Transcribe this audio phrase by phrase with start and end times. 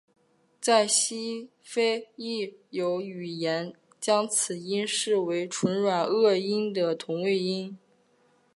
[0.59, 7.77] 在西非亦有语言将此音视为唇软腭音的同位音。